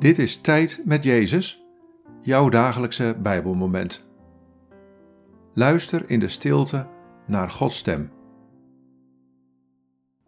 [0.00, 1.64] Dit is Tijd met Jezus,
[2.20, 4.04] jouw dagelijkse Bijbelmoment.
[5.52, 6.88] Luister in de stilte
[7.26, 8.12] naar Gods stem.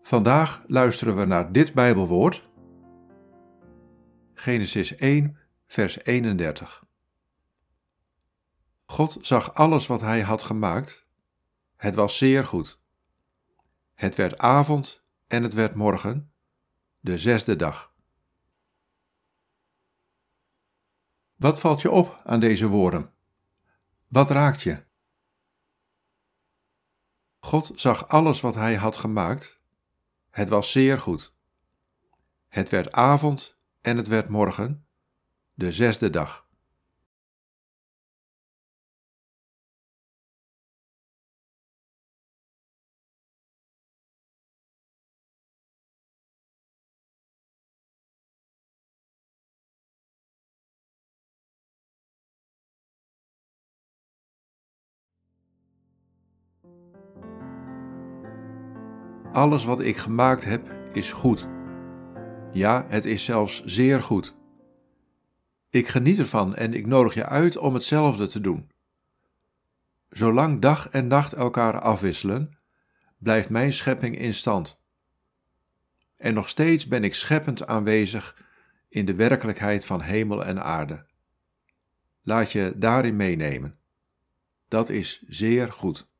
[0.02, 2.50] Vandaag luisteren we naar dit Bijbelwoord.
[4.34, 6.84] Genesis 1, vers 31.
[8.84, 11.06] God zag alles wat hij had gemaakt.
[11.76, 12.80] Het was zeer goed.
[13.94, 16.32] Het werd avond en het werd morgen,
[17.00, 17.91] de zesde dag.
[21.42, 23.12] Wat valt je op aan deze woorden?
[24.08, 24.84] Wat raakt je?
[27.38, 29.60] God zag alles wat hij had gemaakt.
[30.30, 31.34] Het was zeer goed.
[32.48, 34.86] Het werd avond en het werd morgen,
[35.54, 36.48] de zesde dag.
[59.32, 61.48] Alles wat ik gemaakt heb is goed.
[62.52, 64.34] Ja, het is zelfs zeer goed.
[65.70, 68.70] Ik geniet ervan en ik nodig je uit om hetzelfde te doen.
[70.08, 72.58] Zolang dag en nacht elkaar afwisselen,
[73.18, 74.80] blijft mijn schepping in stand.
[76.16, 78.44] En nog steeds ben ik scheppend aanwezig
[78.88, 81.06] in de werkelijkheid van hemel en aarde.
[82.22, 83.78] Laat je daarin meenemen.
[84.68, 86.10] Dat is zeer goed.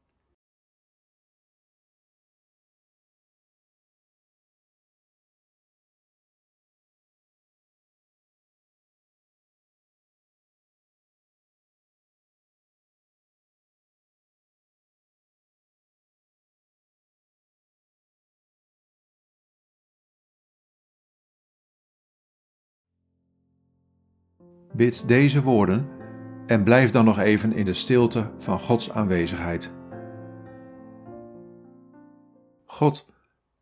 [24.73, 25.89] Bid deze woorden
[26.47, 29.73] en blijf dan nog even in de stilte van Gods aanwezigheid.
[32.65, 33.07] God,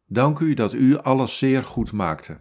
[0.07, 2.41] dank u dat u alles zeer goed maakte.